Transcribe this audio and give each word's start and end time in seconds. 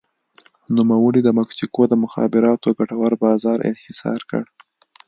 نوموړي 0.77 1.21
د 1.23 1.29
مکسیکو 1.39 1.81
د 1.87 1.93
مخابراتو 2.03 2.69
ګټور 2.79 3.11
بازار 3.25 3.57
انحصار 3.69 4.19
کړ. 4.29 4.43